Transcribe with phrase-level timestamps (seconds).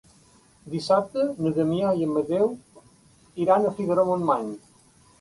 [0.75, 2.51] Dissabte na Damià i en Mateu
[3.47, 4.55] iran a Figaró-Montmany.